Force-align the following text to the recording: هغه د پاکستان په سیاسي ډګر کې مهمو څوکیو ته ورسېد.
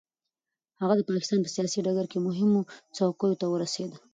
هغه 0.81 0.93
د 0.97 1.01
پاکستان 1.09 1.39
په 1.43 1.49
سیاسي 1.55 1.79
ډګر 1.85 2.05
کې 2.11 2.17
مهمو 2.27 2.61
څوکیو 2.95 3.39
ته 3.41 3.45
ورسېد. 3.49 3.91